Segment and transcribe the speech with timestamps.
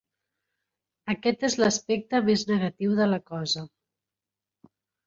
[1.13, 3.71] Aquest és l'aspecte més negatiu de la cosa.